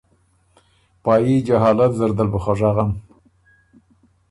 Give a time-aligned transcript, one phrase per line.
[1.03, 2.89] پايي جهالت زر دل بُو خه ژغم